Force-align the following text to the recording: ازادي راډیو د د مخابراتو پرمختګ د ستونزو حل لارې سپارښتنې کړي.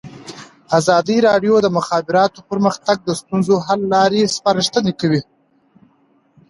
ازادي 0.79 1.17
راډیو 1.27 1.55
د 1.61 1.63
د 1.65 1.67
مخابراتو 1.77 2.39
پرمختګ 2.49 2.97
د 3.03 3.09
ستونزو 3.19 3.55
حل 3.65 3.81
لارې 3.93 4.31
سپارښتنې 4.35 4.93
کړي. 5.01 5.21